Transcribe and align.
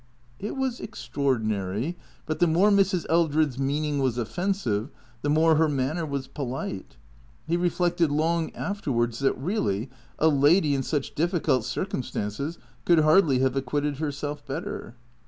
It 0.39 0.57
was 0.57 0.79
extraordinary, 0.79 1.95
but 2.25 2.39
the 2.39 2.47
more 2.47 2.71
Mrs. 2.71 3.05
Eldred's 3.07 3.59
meaning 3.59 3.99
was 3.99 4.17
offensive, 4.17 4.89
the 5.21 5.29
more 5.29 5.57
her 5.57 5.69
manner 5.69 6.07
was 6.07 6.25
polite. 6.27 6.97
He 7.45 7.55
reflected 7.55 8.09
long 8.11 8.49
afterwards 8.55 9.19
that, 9.19 9.37
really, 9.37 9.91
a 10.17 10.27
lady, 10.27 10.73
in 10.73 10.81
such 10.81 11.13
difficult 11.13 11.65
circum 11.65 12.01
stances, 12.01 12.57
could 12.83 13.01
hardly 13.01 13.37
have 13.41 13.55
acquitted 13.55 13.97
herself 13.97 14.43
better. 14.43 14.95